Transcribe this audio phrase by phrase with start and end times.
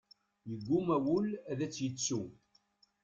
[0.49, 2.21] Yeggumma wul ad tt-yettu.